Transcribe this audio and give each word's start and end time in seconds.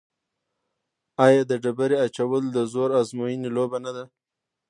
آیا 1.25 1.41
د 1.49 1.51
ډبرې 1.63 1.97
اچول 2.05 2.43
د 2.51 2.57
زور 2.73 2.89
ازموینې 2.99 3.49
لوبه 3.55 3.77
نه 3.85 3.91
ده؟ 3.95 4.03